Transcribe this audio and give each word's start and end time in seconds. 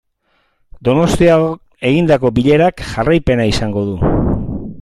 Donostian 0.87 1.45
egindako 1.91 2.33
bilerak 2.39 2.85
jarraipena 2.91 3.49
izango 3.55 3.85
du. 3.93 4.15